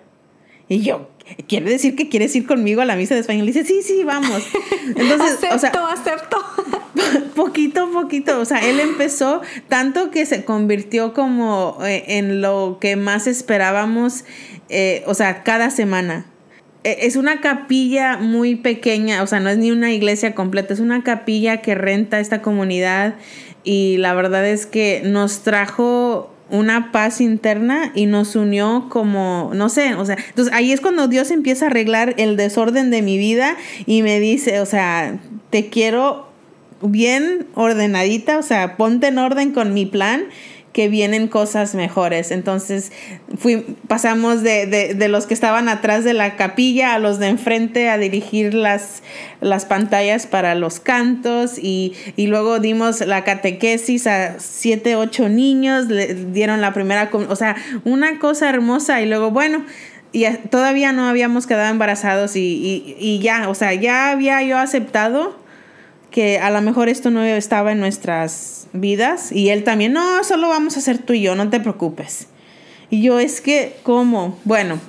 [0.70, 1.10] Y yo,
[1.48, 3.48] ¿quiere decir que quieres ir conmigo a la misa de español?
[3.48, 4.44] Y dice, sí, sí, vamos.
[4.88, 6.38] Entonces, acepto, acepto.
[7.36, 8.40] Poquito, poquito.
[8.40, 14.26] O sea, él empezó tanto que se convirtió como eh, en lo que más esperábamos,
[14.70, 16.26] eh, o sea, cada semana.
[16.88, 20.80] E, es una capilla muy pequeña, o sea, no es ni una iglesia completa, es
[20.80, 23.16] una capilla que renta esta comunidad
[23.66, 29.68] y la verdad es que nos trajo una paz interna y nos unió como, no
[29.68, 33.18] sé, o sea, entonces ahí es cuando Dios empieza a arreglar el desorden de mi
[33.18, 35.20] vida y me dice, o sea,
[35.50, 36.30] te quiero
[36.82, 40.24] bien ordenadita, o sea, ponte en orden con mi plan
[40.78, 42.30] que vienen cosas mejores.
[42.30, 42.92] Entonces
[43.36, 47.30] fui, pasamos de, de, de, los que estaban atrás de la capilla a los de
[47.30, 49.02] enfrente a dirigir las,
[49.42, 55.88] las pantallas para los cantos y, y luego dimos la catequesis a siete, ocho niños,
[55.88, 59.66] le dieron la primera, o sea, una cosa hermosa y luego, bueno,
[60.12, 64.60] y todavía no habíamos quedado embarazados y, y, y ya, o sea, ya había yo
[64.60, 65.47] aceptado
[66.12, 70.50] que a lo mejor esto no estaba en nuestras vidas y él también, no, solo
[70.50, 72.28] vamos a hacer tú y yo, no te preocupes.
[72.90, 74.38] Y yo es que, ¿cómo?
[74.46, 74.80] Bueno,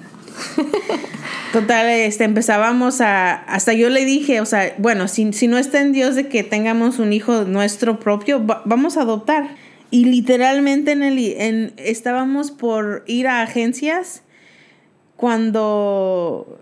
[1.52, 5.81] total, este, empezábamos a, hasta yo le dije, o sea, bueno, si, si no está
[5.81, 9.57] en Dios de que tengamos un hijo nuestro propio, vamos a adoptar.
[9.90, 14.22] Y literalmente en el, en, estábamos por ir a agencias
[15.16, 16.61] cuando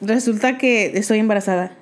[0.00, 1.72] resulta que estoy embarazada.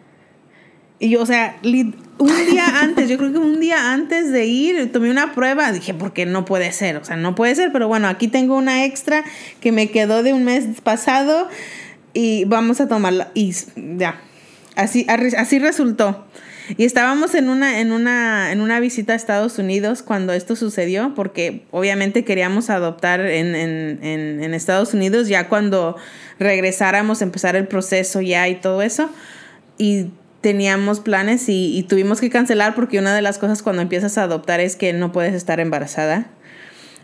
[1.00, 4.90] Y yo, o sea, un día antes, yo creo que un día antes de ir,
[4.92, 8.08] tomé una prueba, dije, porque no puede ser, o sea, no puede ser, pero bueno,
[8.08, 9.24] aquí tengo una extra
[9.60, 11.48] que me quedó de un mes pasado
[12.14, 13.30] y vamos a tomarla.
[13.34, 13.54] Y
[13.96, 14.20] ya,
[14.74, 16.24] así, así resultó.
[16.76, 21.14] Y estábamos en una, en, una, en una visita a Estados Unidos cuando esto sucedió,
[21.14, 25.96] porque obviamente queríamos adoptar en, en, en, en Estados Unidos, ya cuando
[26.38, 29.08] regresáramos, empezar el proceso ya y todo eso.
[29.78, 30.08] Y
[30.40, 34.60] teníamos planes y, tuvimos que cancelar porque una de las cosas cuando empiezas a adoptar
[34.60, 36.26] es que no puedes estar embarazada.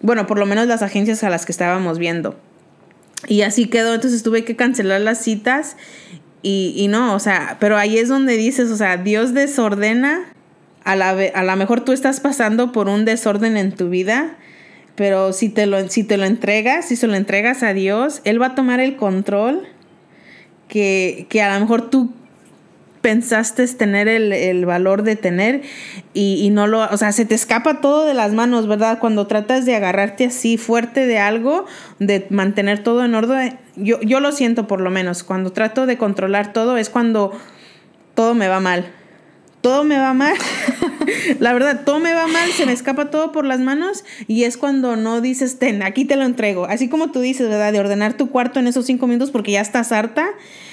[0.02, 2.38] Bueno, por lo menos las agencias a las que estábamos viendo.
[3.26, 5.76] Y así quedó, entonces tuve que cancelar las citas
[6.42, 10.26] y, y no, o sea, pero ahí es donde dices, o sea, Dios desordena,
[10.84, 14.36] a la, a mejor tú estás pasando por un desorden en tu vida,
[14.94, 18.40] pero si te, lo, si te lo entregas, si se lo entregas a Dios, Él
[18.40, 19.66] va a tomar el control
[20.68, 22.12] que, que a lo mejor tú
[23.04, 25.60] pensaste tener el, valor de tener
[26.14, 28.98] y, no lo, o sea, se te escapa todo de las manos, ¿verdad?
[28.98, 31.66] Cuando tratas de agarrarte así fuerte de algo,
[31.98, 35.98] de mantener todo en orden, yo, yo lo siento por lo menos, cuando trato de
[35.98, 37.38] controlar todo es cuando
[38.14, 38.90] todo me va mal.
[39.64, 40.34] Todo me va mal.
[41.40, 44.58] La verdad, todo me va mal, se me escapa todo por las manos y es
[44.58, 46.66] cuando no dices, ten, aquí te lo entrego.
[46.66, 47.72] Así como tú dices, ¿verdad?
[47.72, 50.26] De ordenar tu cuarto en esos cinco minutos porque ya estás harta.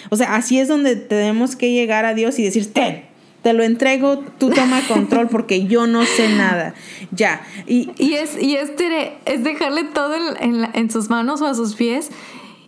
[0.10, 3.06] O sea, así es donde tenemos que llegar a Dios y decir, ten,
[3.44, 6.74] te lo entrego, tú toma control porque yo no sé nada.
[7.12, 7.44] Ya.
[7.68, 8.72] Y, y es, y es,
[9.24, 12.10] es dejarle todo en, en sus manos o a sus pies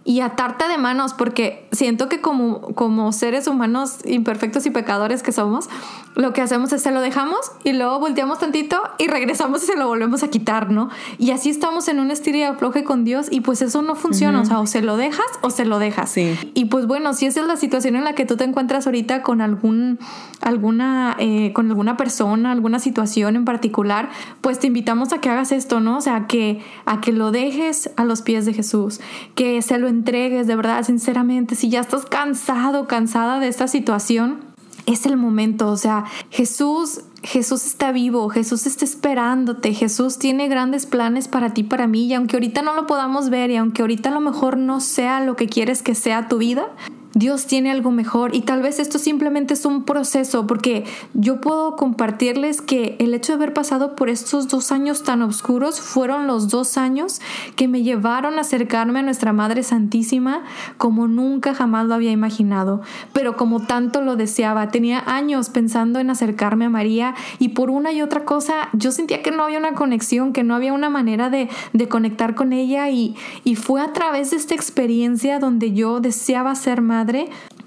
[0.06, 5.32] y atarte de manos, porque siento que como, como seres humanos imperfectos y pecadores que
[5.32, 5.70] somos,
[6.16, 9.76] lo que hacemos es se lo dejamos y luego volteamos tantito y regresamos y se
[9.76, 10.90] lo volvemos a quitar, ¿no?
[11.18, 14.42] Y así estamos en un estilo de afloje con Dios y pues eso no funciona,
[14.42, 16.10] o sea, o se lo dejas o se lo dejas.
[16.12, 16.38] Sí.
[16.54, 19.22] Y pues bueno, si esa es la situación en la que tú te encuentras ahorita
[19.22, 20.00] con algún,
[20.42, 24.10] alguna, eh, con alguna persona, alguna situación en particular,
[24.42, 25.98] pues te invitamos a que hagas esto, ¿no?
[25.98, 29.00] O sea, que, a que lo dejes a los pies de Jesús,
[29.36, 34.53] que se lo entregues de verdad, sinceramente, si ya estás cansado, cansada de esta situación,
[34.86, 40.86] es el momento, o sea, Jesús, Jesús está vivo, Jesús está esperándote, Jesús tiene grandes
[40.86, 44.10] planes para ti, para mí, y aunque ahorita no lo podamos ver y aunque ahorita
[44.10, 46.68] a lo mejor no sea lo que quieres que sea tu vida,
[47.16, 51.76] Dios tiene algo mejor y tal vez esto simplemente es un proceso porque yo puedo
[51.76, 56.50] compartirles que el hecho de haber pasado por estos dos años tan oscuros fueron los
[56.50, 57.22] dos años
[57.56, 60.44] que me llevaron a acercarme a nuestra Madre Santísima
[60.78, 62.82] como nunca jamás lo había imaginado,
[63.14, 64.70] pero como tanto lo deseaba.
[64.70, 69.22] Tenía años pensando en acercarme a María y por una y otra cosa yo sentía
[69.22, 72.90] que no había una conexión, que no había una manera de, de conectar con ella
[72.90, 77.03] y, y fue a través de esta experiencia donde yo deseaba ser madre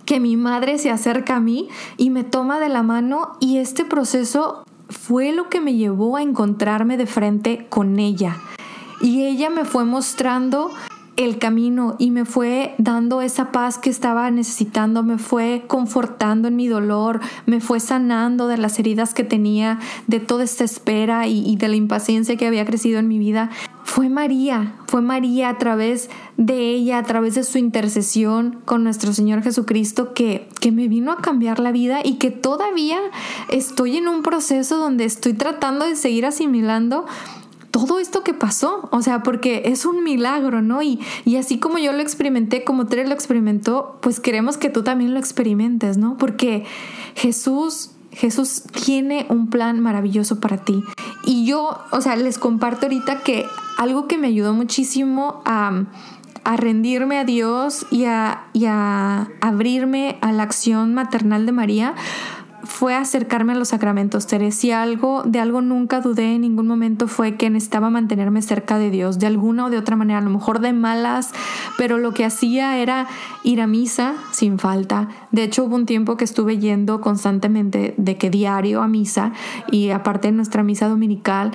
[0.05, 3.85] que mi madre se acerca a mí y me toma de la mano y este
[3.85, 8.37] proceso fue lo que me llevó a encontrarme de frente con ella.
[9.01, 10.71] Y ella me fue mostrando
[11.17, 16.57] el camino y me fue dando esa paz que estaba necesitando, me fue confortando en
[16.57, 21.57] mi dolor, me fue sanando de las heridas que tenía, de toda esta espera y,
[21.57, 23.51] de la impaciencia que había crecido en mi vida.
[23.87, 29.13] Fue María, fue María a través de ella, a través de su intercesión con nuestro
[29.13, 32.99] Señor Jesucristo que, que me vino a cambiar la vida y que todavía
[33.49, 37.07] estoy en un proceso donde estoy tratando de seguir asimilando
[37.71, 40.83] todo esto que pasó, o sea, porque es un milagro, ¿no?
[40.83, 44.83] Y, y así como yo lo experimenté, como Tere lo experimentó, pues queremos que tú
[44.83, 46.19] también lo experimentes, ¿no?
[46.19, 46.65] Porque
[47.15, 50.83] Jesús Jesús tiene un plan maravilloso para ti.
[51.25, 53.45] Y yo, o sea, les comparto ahorita que
[53.77, 55.85] algo que me ayudó muchísimo a,
[56.45, 61.95] a rendirme a Dios y a, y a abrirme a la acción maternal de María
[62.67, 64.57] fue acercarme a los sacramentos, Teresa.
[64.57, 68.91] Si algo, de algo nunca dudé en ningún momento fue que necesitaba mantenerme cerca de
[68.91, 71.33] Dios, de alguna o de otra manera, a lo mejor de malas,
[71.79, 73.07] pero lo que hacía era
[73.45, 75.09] ir a misa sin falta.
[75.31, 79.33] De hecho, hubo un tiempo que estuve yendo constantemente de que diario a misa
[79.71, 81.53] y aparte de nuestra misa dominical,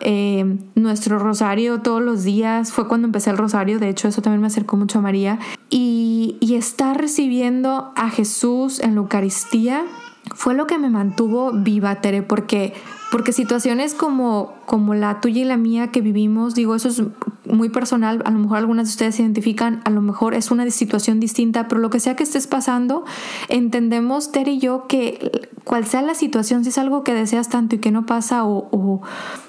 [0.00, 4.40] eh, nuestro rosario todos los días, fue cuando empecé el rosario, de hecho eso también
[4.40, 9.84] me acercó mucho a María, y, y estar recibiendo a Jesús en la Eucaristía
[10.34, 12.72] fue lo que me mantuvo viva, Tere, porque,
[13.10, 17.02] porque situaciones como, como la tuya y la mía que vivimos, digo, eso es
[17.46, 20.70] muy personal, a lo mejor algunas de ustedes se identifican, a lo mejor es una
[20.70, 23.04] situación distinta, pero lo que sea que estés pasando,
[23.48, 27.76] entendemos, Tere y yo, que cual sea la situación, si es algo que deseas tanto
[27.76, 29.02] y que no pasa o, o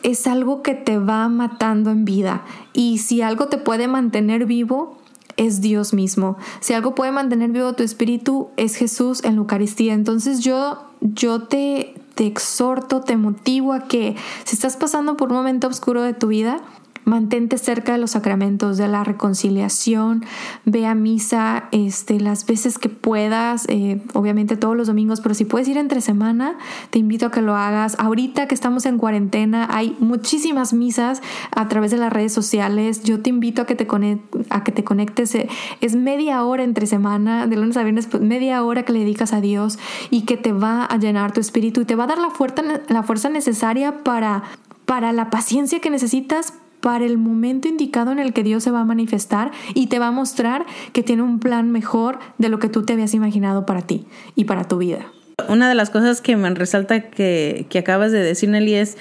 [0.04, 5.01] es algo que te va matando en vida, y si algo te puede mantener vivo,
[5.38, 6.38] es Dios mismo.
[6.60, 9.94] Si algo puede mantener vivo tu espíritu, es Jesús en la Eucaristía.
[9.94, 15.38] Entonces yo, yo te, te exhorto, te motivo a que si estás pasando por un
[15.38, 16.62] momento oscuro de tu vida,
[17.12, 20.24] Mantente cerca de los sacramentos de la reconciliación,
[20.64, 25.44] ve a misa este, las veces que puedas, eh, obviamente todos los domingos, pero si
[25.44, 26.58] puedes ir entre semana,
[26.90, 27.98] te invito a que lo hagas.
[28.00, 31.22] Ahorita que estamos en cuarentena, hay muchísimas misas
[31.54, 33.04] a través de las redes sociales.
[33.04, 33.86] Yo te invito a que te,
[34.50, 35.36] a que te conectes.
[35.36, 35.50] Eh,
[35.82, 39.34] es media hora entre semana, de lunes a viernes, pues media hora que le dedicas
[39.34, 39.80] a Dios
[40.12, 42.62] y que te va a llenar tu espíritu y te va a dar la fuerza,
[42.88, 44.44] la fuerza necesaria para,
[44.86, 48.82] para la paciencia que necesitas para el momento indicado en el que Dios se va
[48.82, 52.70] a manifestar y te va a mostrar que tiene un plan mejor de lo que
[52.70, 55.06] tú te habías imaginado para ti y para tu vida.
[55.48, 58.98] Una de las cosas que me resalta que, acabas de decir, Nelly, es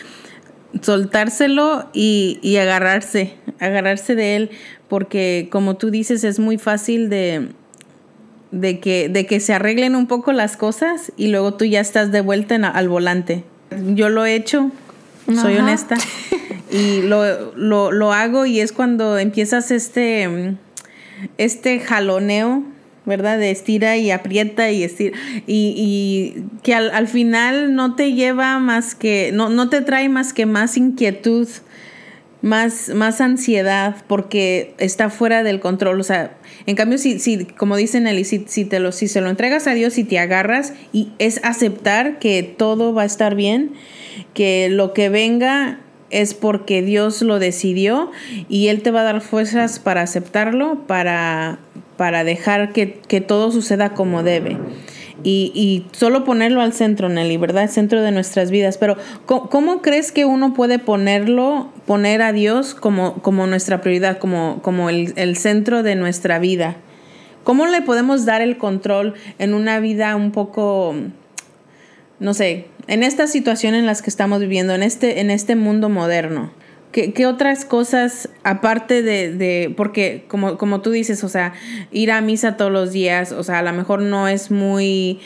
[0.83, 4.51] soltárselo y, y, agarrarse, agarrarse de él,
[4.89, 7.49] porque como tú dices, es muy fácil de,
[8.53, 12.13] de, que, de que se arreglen un poco las cosas y luego tú ya estás
[12.13, 13.45] de vuelta al volante.
[13.95, 14.71] Yo lo he hecho,
[15.27, 15.97] soy honesta.
[16.71, 20.55] Y lo, lo, lo, hago y es cuando empiezas este,
[21.37, 22.65] este jaloneo,
[23.07, 23.39] ¿verdad?
[23.39, 25.19] De estira y aprieta y estira.
[25.47, 30.09] Y, y que al, al, final no te lleva más que, no, no te trae
[30.09, 31.49] más que más inquietud,
[32.43, 36.01] más, más ansiedad, porque está fuera del control.
[36.01, 39.21] O sea, en cambio, si, si como dicen Eli, si, si, te lo, si se
[39.21, 43.35] lo entregas a Dios y te agarras, y es aceptar que todo va a estar
[43.35, 43.73] bien,
[44.35, 45.81] que lo que venga
[46.11, 48.11] es porque Dios lo decidió
[48.49, 51.59] y Él te va a dar fuerzas para aceptarlo, para,
[51.97, 52.87] para dejar que,
[53.27, 54.59] todo suceda como debe.
[55.23, 57.65] Y, solo ponerlo al centro, Nelly, ¿verdad?
[57.65, 58.79] El centro de nuestras vidas.
[58.79, 58.97] Pero,
[59.27, 64.89] ¿cómo, crees que uno puede ponerlo, poner a Dios como, como nuestra prioridad, como, como
[64.89, 66.77] el, el centro de nuestra vida?
[67.45, 70.95] ¿Cómo le podemos dar el control en una vida un poco,
[72.21, 75.89] no sé, en esta situación en las que estamos viviendo, en este, en este mundo
[75.89, 76.53] moderno,
[76.93, 81.53] ¿Qué, otras cosas, aparte de, de, porque como, como tú dices, o sea,
[81.93, 85.21] ir a misa todos los días, o sea, a lo mejor no es muy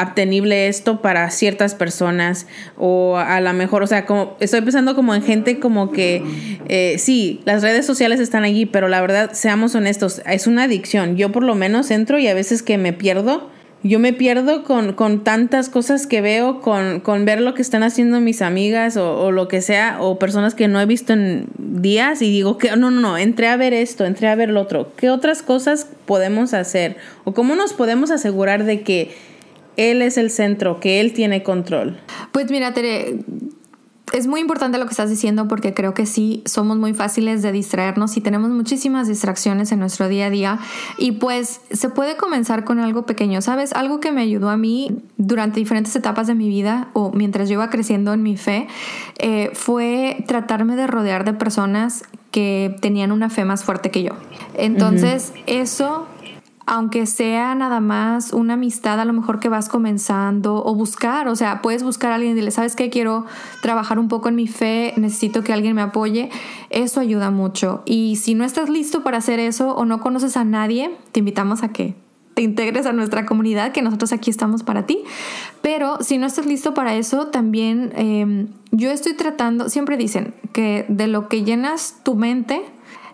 [0.00, 5.12] obtenible esto para ciertas personas, o a lo mejor, o sea, como estoy pensando como
[5.16, 6.22] en gente como que,
[6.68, 11.16] eh, sí, las redes sociales están allí, pero la verdad, seamos honestos, es una adicción.
[11.16, 13.50] Yo por lo menos entro y a veces que me pierdo
[13.82, 17.82] yo me pierdo con, con tantas cosas que veo, con, con, ver lo que están
[17.82, 22.22] haciendo mis amigas o, lo que sea, o personas que no he visto en días
[22.22, 24.92] y digo que no, no, no, entré a ver esto, entré a ver lo otro.
[24.96, 26.96] ¿Qué otras cosas podemos hacer?
[27.24, 29.14] ¿O cómo nos podemos asegurar de que
[29.76, 31.98] él es el centro, que él tiene control?
[32.32, 33.18] Pues mira, Tere,
[34.12, 37.50] es muy importante lo que estás diciendo porque creo que sí somos muy fáciles de
[37.50, 40.58] distraernos y tenemos muchísimas distracciones en nuestro día a día
[40.96, 43.72] y pues se puede comenzar con algo pequeño, ¿sabes?
[43.72, 47.54] Algo que me ayudó a mí durante diferentes etapas de mi vida o mientras yo
[47.54, 48.68] iba creciendo en mi fe
[49.18, 54.12] eh, fue tratarme de rodear de personas que tenían una fe más fuerte que yo.
[54.54, 56.06] Entonces eso
[56.66, 61.36] aunque sea nada más una amistad a lo mejor que vas comenzando o buscar, o
[61.36, 62.90] sea, puedes buscar a alguien y decirle, ¿sabes qué?
[62.90, 63.24] Quiero
[63.62, 66.28] trabajar un poco en mi fe, necesito que alguien me apoye,
[66.70, 67.82] eso ayuda mucho.
[67.86, 71.62] Y si no estás listo para hacer eso o no conoces a nadie, te invitamos
[71.62, 71.94] a que
[72.34, 74.98] te integres a nuestra comunidad, que nosotros aquí estamos para ti.
[75.62, 80.84] Pero si no estás listo para eso, también em, yo estoy tratando, siempre dicen que
[80.88, 82.60] de lo que llenas tu mente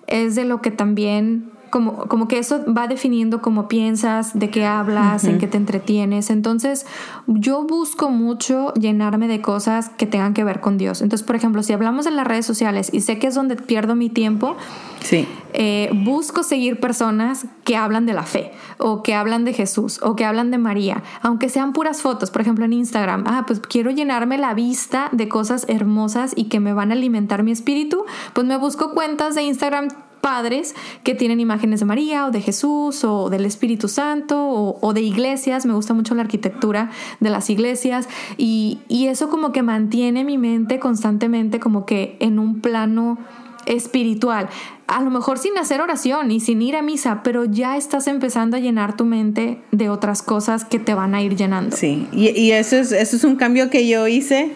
[0.08, 4.66] es de lo que también como, como que eso va definiendo cómo piensas, de qué
[4.66, 6.28] hablas, en qué te entretienes.
[6.28, 6.84] Entonces,
[7.26, 11.00] yo busco mucho llenarme de cosas que tengan que ver con Dios.
[11.00, 13.94] Entonces, por ejemplo, si hablamos de las redes sociales y sé que es donde pierdo
[13.94, 14.54] mi tiempo,
[15.00, 15.26] sí.
[15.54, 20.14] Eh, busco seguir personas que hablan de la fe o que hablan de Jesús o
[20.14, 23.24] que hablan de María, aunque sean puras fotos, por ejemplo en Instagram.
[23.26, 27.42] Ah, pues quiero llenarme la vista de cosas hermosas y que me van a alimentar
[27.42, 28.04] mi espíritu,
[28.34, 29.88] pues me busco cuentas de Instagram
[30.22, 34.38] padres que tienen imágenes de María o de Jesús o del Espíritu Santo
[34.80, 35.66] o, de iglesias.
[35.66, 38.08] Me gusta mucho la arquitectura de las iglesias
[38.38, 43.18] y, y eso como que mantiene mi mente constantemente como que en un plano
[43.66, 44.48] espiritual.
[44.86, 48.56] A lo mejor sin hacer oración y sin ir a misa, pero ya estás empezando
[48.56, 51.76] a llenar tu mente de otras cosas que te van a ir llenando.
[51.76, 54.52] Sí, y, y eso, es, eso es un cambio que yo hice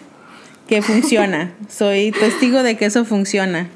[0.67, 1.53] que funciona.
[1.67, 3.69] Soy testigo de que eso funciona.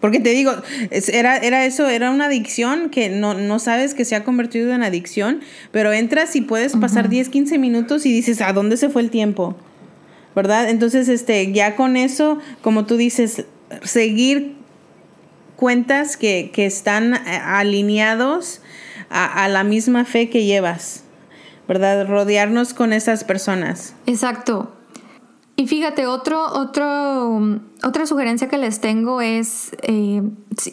[0.00, 0.52] Porque te digo,
[0.90, 4.82] era, era eso, era una adicción que no, no sabes que se ha convertido en
[4.82, 5.40] adicción,
[5.72, 9.10] pero entras y puedes pasar 10, 15 minutos y dices, ¿a dónde se fue el
[9.10, 9.56] tiempo?
[10.34, 10.68] ¿Verdad?
[10.68, 13.46] Entonces, este, ya con eso, como tú dices,
[13.82, 14.54] seguir
[15.56, 18.60] cuentas que, están eh, alineados
[19.08, 21.04] a, a la misma fe que llevas,
[21.66, 22.06] ¿verdad?
[22.06, 23.94] Rodearnos con esas personas.
[24.06, 24.75] Exacto.
[25.58, 27.40] Y fíjate, otro, otro,
[27.82, 30.22] otra sugerencia que les tengo es, eh,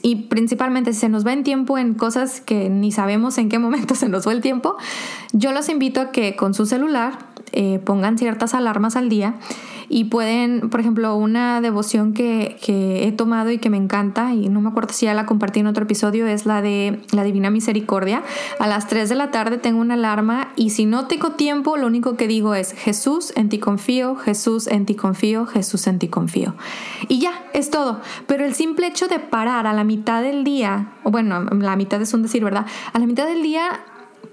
[0.01, 3.59] y principalmente si se nos va en tiempo en cosas que ni sabemos en qué
[3.59, 4.75] momento se nos va el tiempo,
[5.31, 7.17] yo los invito a que con su celular
[7.53, 9.35] eh, pongan ciertas alarmas al día
[9.89, 14.61] y pueden, por ejemplo, una devoción que, he tomado y que me encanta, y no
[14.61, 18.23] me acuerdo si ya la compartí en otro episodio, es la de la Divina Misericordia.
[18.59, 21.87] A las 3 de la tarde tengo una alarma y si no tengo tiempo, lo
[21.87, 26.07] único que digo es Jesús, en ti confío, Jesús, en ti confío, Jesús, en ti
[26.07, 26.55] confío.
[27.07, 28.01] Y ya, es todo.
[28.27, 32.13] Pero el simple hecho de parar a la mitad del día, bueno, la mitad es
[32.13, 32.65] un decir, ¿verdad?
[32.93, 33.81] A la mitad del día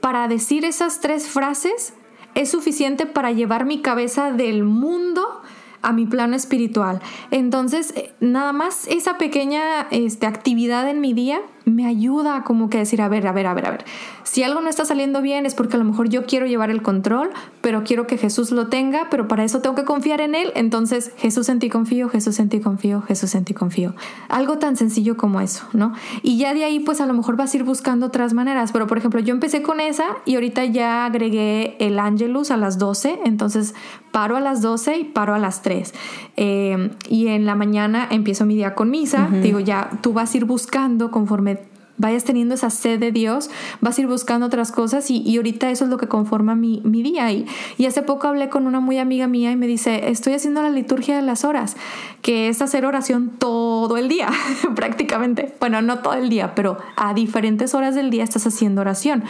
[0.01, 1.95] para decir esas tres frases
[2.35, 5.43] es suficiente para llevar mi cabeza del mundo
[5.83, 7.01] a mi plano espiritual.
[7.31, 12.79] Entonces, eh, nada más esa pequeña este, actividad en mi día me ayuda como que
[12.79, 13.85] decir, a ver, a ver, a ver, a ver,
[14.23, 16.83] si algo no está saliendo bien es porque a lo mejor yo quiero llevar el
[16.83, 20.53] control, pero quiero que Jesús lo tenga, pero para eso tengo que confiar en Él.
[20.55, 23.95] Entonces, Jesús en ti confío, Jesús en ti confío, Jesús en ti confío.
[24.29, 25.93] Algo tan sencillo como eso, ¿no?
[26.23, 28.87] Y ya de ahí, pues a lo mejor vas a ir buscando otras maneras, pero
[28.87, 33.21] por ejemplo, yo empecé con esa y ahorita ya agregué el Angelus a las 12,
[33.25, 33.75] entonces
[34.13, 35.93] paro a las 12 y paro a las 3.
[36.37, 40.37] Eh, y en la mañana empiezo mi día con misa, digo, ya tú vas a
[40.37, 41.60] ir buscando conforme
[42.01, 43.51] vayas teniendo esa sed de Dios,
[43.83, 47.03] vas a ir buscando otras cosas y, ahorita eso es lo que conforma mi, mi
[47.03, 47.31] día.
[47.31, 50.63] Y, y, hace poco hablé con una muy amiga mía y me dice, estoy haciendo
[50.63, 51.77] la liturgia de las horas,
[52.23, 54.31] que es hacer oración todo el día,
[54.75, 55.55] prácticamente.
[55.61, 59.25] Bueno, no todo el día, pero a diferentes horas del día estás haciendo oración.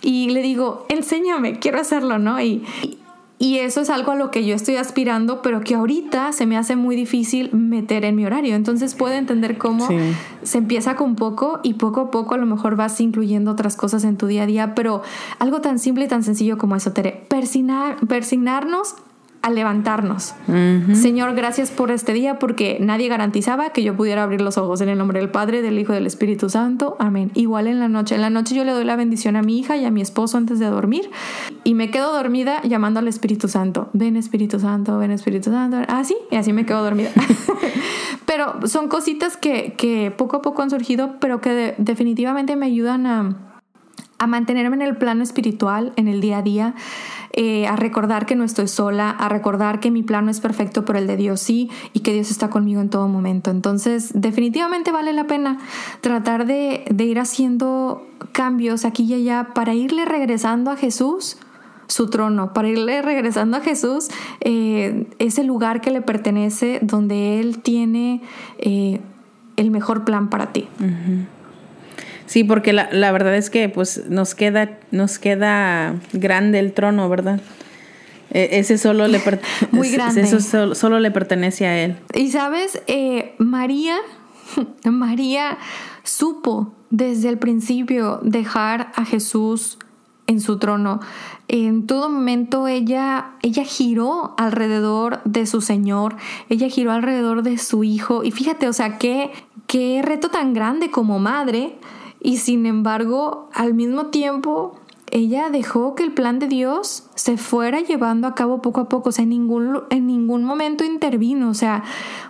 [0.00, 2.40] Y le digo, enséñame, quiero hacerlo, ¿no?
[2.40, 2.98] y y
[3.40, 6.74] eso es algo a lo que yo estoy aspirando, pero que ahorita se me hace
[6.74, 8.56] muy difícil meter en mi horario.
[8.56, 9.88] Entonces puedo entender cómo
[10.42, 14.04] se empieza con poco y poco a poco a lo mejor vas incluyendo otras cosas
[14.04, 15.02] en tu día a día, pero
[15.38, 18.96] algo tan simple y tan sencillo como eso, Tere, persignar, persignarnos
[19.42, 20.34] a levantarnos.
[20.92, 24.88] Señor, gracias por este día porque nadie garantizaba que yo pudiera abrir los ojos en
[24.88, 26.96] el nombre del Padre, del Hijo y del Espíritu Santo.
[26.98, 27.30] Amén.
[27.34, 28.16] Igual en la noche.
[28.16, 30.38] En la noche yo le doy la bendición a mi hija y a mi esposo
[30.38, 31.10] antes de dormir
[31.64, 33.90] y me quedo dormida llamando al Espíritu Santo.
[33.92, 35.78] Ven Espíritu Santo, ven Espíritu Santo.
[35.88, 37.10] Así, ah, y así me quedo dormida.
[38.26, 43.06] pero son cositas que, que, poco a poco han surgido, pero que definitivamente me ayudan
[43.06, 43.47] a,
[44.18, 46.74] a mantenerme en el plano espiritual, en el día a día
[47.32, 50.84] eh, a recordar que no estoy sola, a recordar que mi plan no es perfecto,
[50.84, 53.50] pero el de Dios sí, y que Dios está conmigo en todo momento.
[53.50, 55.58] Entonces, definitivamente vale la pena
[56.00, 61.36] tratar de, ir haciendo cambios aquí y allá para irle regresando a Jesús
[61.86, 64.08] su trono, para irle regresando a Jesús
[64.40, 68.22] eh, ese lugar que le pertenece, donde Él tiene
[68.58, 69.00] eh,
[69.56, 70.66] el mejor plan para ti.
[72.28, 77.08] Sí, porque la, la, verdad es que pues nos queda, nos queda grande el trono,
[77.08, 77.40] ¿verdad?
[78.30, 79.20] E, ese solo le
[79.72, 80.20] Muy grande.
[80.20, 81.96] Eso solo, le pertenece a él.
[82.14, 83.96] Y sabes, eh, María,
[84.84, 85.56] María
[86.02, 89.78] supo desde el principio dejar a Jesús
[90.26, 91.00] en su trono.
[91.48, 96.16] En todo momento ella, ella giró alrededor de su Señor,
[96.50, 98.22] ella giró alrededor de su Hijo.
[98.22, 99.30] Y fíjate, o sea, qué,
[99.66, 101.78] qué reto tan grande como madre
[102.20, 104.78] y sin embargo, al mismo tiempo,
[105.10, 109.10] ella dejó que el plan de Dios se fuera llevando a cabo poco a poco.
[109.10, 111.48] O sea, en ningún, en ningún momento intervino.
[111.48, 111.84] O sea,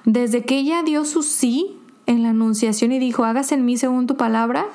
[0.04, 1.76] desde que ella dio su sí
[2.06, 4.66] en la anunciación y dijo, hágase en mí según tu palabra,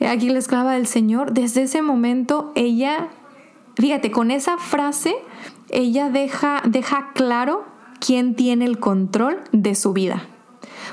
[0.00, 3.08] aquí la esclava del Señor, desde ese momento ella,
[3.76, 5.14] fíjate, con esa frase,
[5.70, 7.64] ella deja, deja claro
[8.00, 10.26] quién tiene el control de su vida.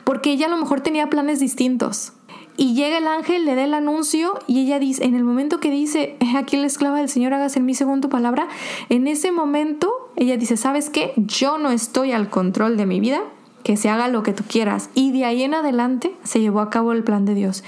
[0.03, 2.13] Porque ella a lo mejor tenía planes distintos.
[2.59, 5.71] Y llega el ángel, le da el anuncio y ella dice, en el momento que
[5.71, 8.49] dice, aquí la esclava del Señor, hagas en mí según palabra,
[8.89, 11.13] en ese momento ella dice, ¿sabes qué?
[11.15, 13.21] Yo no estoy al control de mi vida,
[13.63, 14.89] que se haga lo que tú quieras.
[14.93, 17.63] Y de ahí en adelante se llevó a cabo el plan de Dios.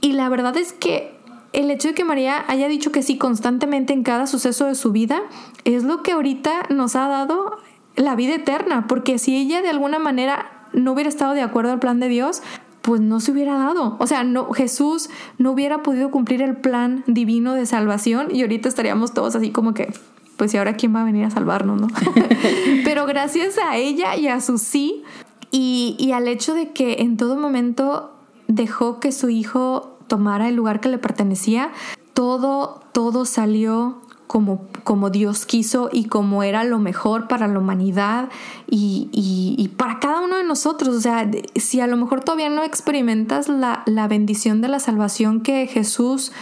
[0.00, 1.14] Y la verdad es que
[1.52, 4.92] el hecho de que María haya dicho que sí constantemente en cada suceso de su
[4.92, 5.20] vida
[5.64, 7.58] es lo que ahorita nos ha dado
[7.96, 11.80] la vida eterna, porque si ella de alguna manera no hubiera estado de acuerdo al
[11.80, 12.42] plan de Dios,
[12.86, 13.96] pues no se hubiera dado.
[13.98, 18.68] O sea, no, Jesús no hubiera podido cumplir el plan divino de salvación y ahorita
[18.68, 19.92] estaríamos todos así como que,
[20.36, 21.88] pues y ahora quién va a venir a salvarnos, ¿no?
[22.84, 25.02] Pero gracias a ella y a su sí
[25.50, 28.14] y, y al hecho de que en todo momento
[28.46, 31.72] dejó que su hijo tomara el lugar que le pertenecía,
[32.14, 38.28] todo, todo salió como, como Dios quiso y como era lo mejor para la humanidad
[38.68, 40.96] y, y, para cada uno de nosotros.
[40.96, 45.40] O sea, si a lo mejor todavía no experimentas la, la bendición de la salvación
[45.40, 46.32] que Jesús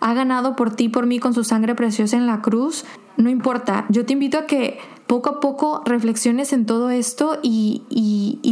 [0.00, 2.84] ha ganado por ti, por mí, con su sangre preciosa en la cruz,
[3.16, 3.86] no importa.
[3.88, 4.78] Yo te invito a que
[5.08, 7.82] poco a poco reflexiones en todo esto y,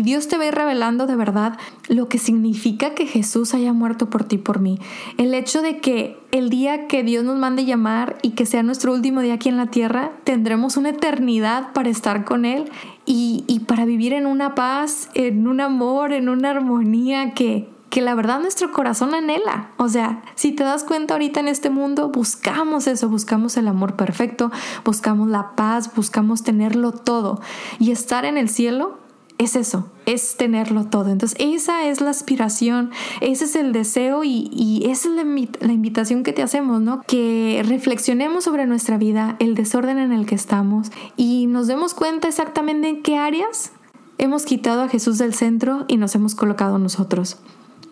[0.07, 4.09] Dios te va a ir revelando de verdad lo que significa que Jesús haya muerto
[4.09, 4.79] por ti, por mí.
[5.19, 8.93] El hecho de que el día que Dios nos mande llamar y que sea nuestro
[8.93, 12.71] último día aquí en la tierra, tendremos una eternidad para estar con Él
[13.05, 18.03] y, y para vivir en una paz, en un amor, en una armonía que, que
[18.03, 19.71] la verdad nuestro corazón anhela.
[19.79, 23.97] O sea, si te das cuenta ahorita en este mundo, buscamos eso, buscamos el amor
[23.97, 24.53] perfecto,
[24.85, 27.41] buscamos la paz, buscamos tenerlo todo.
[27.79, 28.99] Y estar en el cielo
[29.39, 31.09] es eso, es tenerlo todo.
[31.09, 32.91] Entonces, esa es la aspiración,
[33.23, 35.25] ese es el deseo y, esa es la,
[35.67, 37.01] la, invitación que te hacemos, ¿no?
[37.07, 42.29] Que reflexionemos sobre nuestra vida, el desorden en el que estamos y nos demos cuenta
[42.29, 43.73] exactamente en qué áreas
[44.19, 47.39] hemos quitado a Jesús del centro y nos hemos colocado nosotros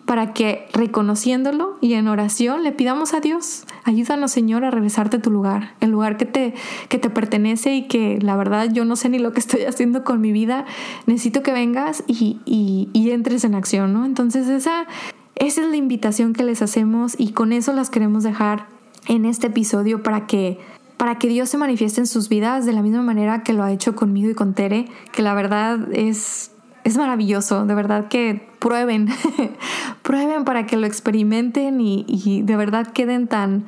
[0.05, 5.21] para que reconociéndolo y en oración le pidamos a Dios, ayúdanos Señor a regresarte a
[5.21, 6.53] tu lugar, el lugar que te,
[6.89, 10.03] que te pertenece y que la verdad yo no sé ni lo que estoy haciendo
[10.03, 10.65] con mi vida,
[11.07, 14.05] necesito que vengas y, y, entres en acción, ¿no?
[14.05, 14.87] Entonces esa,
[15.35, 18.67] esa es la invitación que les hacemos y con eso las queremos dejar
[19.07, 20.59] en este episodio para que
[20.97, 23.71] para que Dios se manifieste en sus vidas de la misma manera que lo ha
[23.71, 26.51] hecho conmigo y con Tere, que la verdad es
[26.85, 29.09] es maravilloso, de verdad que prueben,
[30.03, 33.65] prueben para que lo experimenten y, de verdad queden tan,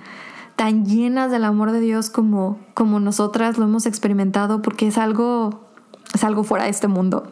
[0.55, 5.65] tan llenas del amor de Dios como, como nosotras lo hemos experimentado, porque es algo,
[6.13, 7.27] es algo fuera de este mundo.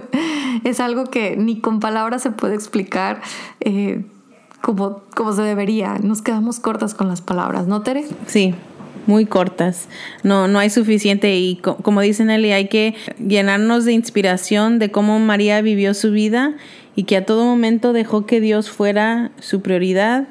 [0.64, 3.22] es algo que ni con palabras se puede explicar.
[3.60, 4.04] Eh,
[4.60, 5.96] como, como se debería.
[6.02, 8.04] Nos quedamos cortas con las palabras, ¿no, Tere?
[8.26, 8.54] Sí,
[9.06, 9.88] muy cortas.
[10.22, 15.18] No, no hay suficiente y como dice Nelly, hay que llenarnos de inspiración de cómo
[15.18, 16.54] María vivió su vida
[16.96, 20.28] y que a todo momento dejó que Dios fuera su prioridad,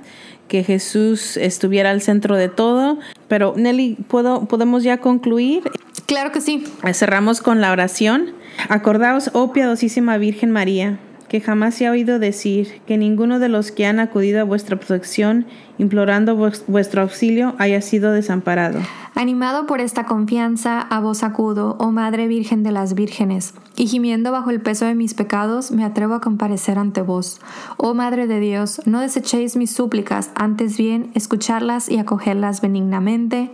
[0.48, 3.00] que Jesús estuviera al centro de todo.
[3.28, 5.64] Pero Nelly, ¿puedo, ¿podemos ya concluir?
[6.06, 6.64] Claro que sí.
[6.94, 8.34] Cerramos con la oración.
[8.68, 11.00] Acordaos, oh piadosísima Virgen María,
[11.30, 14.78] que jamás se ha oído decir que ninguno de los que han acudido a vuestra
[14.78, 15.46] protección,
[15.78, 16.36] implorando
[16.68, 18.80] vuestro auxilio, haya sido desamparado.
[19.16, 24.32] Animado por esta confianza, a vos acudo, oh Madre Virgen de las Vírgenes, y gimiendo
[24.32, 27.40] bajo el peso de mis pecados, me atrevo a comparecer ante vos.
[27.78, 33.52] Oh Madre de Dios, no desechéis mis súplicas, antes bien, escucharlas y acogerlas benignamente.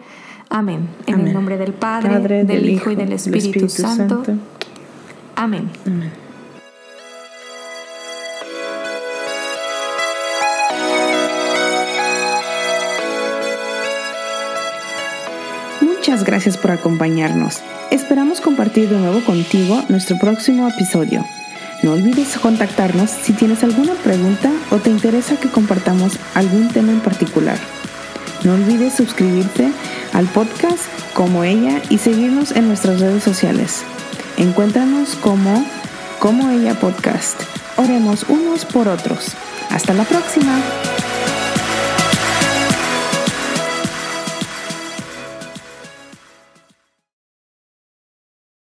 [0.49, 0.87] Amén.
[1.07, 4.23] En el nombre del Padre, del, Hijo y del Espíritu, Santo.
[5.35, 5.71] Amén.
[16.23, 17.61] Gracias por acompañarnos.
[17.91, 21.25] Esperamos compartir de nuevo contigo nuestro próximo episodio.
[21.83, 27.01] No olvides contactarnos si tienes alguna pregunta o te interesa que compartamos algún tema en
[27.01, 27.57] particular.
[28.43, 29.71] No olvides suscribirte
[30.13, 30.79] al podcast
[31.13, 33.83] como ella y seguirnos en nuestras redes sociales.
[34.37, 35.65] Encuéntranos como
[36.19, 37.39] como ella podcast.
[37.77, 39.33] Oremos unos por otros.
[39.69, 40.59] Hasta la próxima.